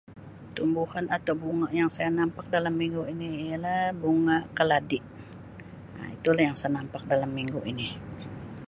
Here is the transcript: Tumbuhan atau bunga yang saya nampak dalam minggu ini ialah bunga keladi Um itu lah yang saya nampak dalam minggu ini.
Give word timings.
Tumbuhan 0.57 1.05
atau 1.17 1.33
bunga 1.41 1.69
yang 1.79 1.85
saya 1.95 2.09
nampak 2.19 2.45
dalam 2.55 2.73
minggu 2.81 3.03
ini 3.13 3.29
ialah 3.53 3.79
bunga 4.01 4.37
keladi 4.57 4.97
Um 6.01 6.09
itu 6.17 6.29
lah 6.35 6.43
yang 6.49 6.57
saya 6.59 6.71
nampak 6.77 7.01
dalam 7.11 7.29
minggu 7.39 7.61
ini. 7.71 7.87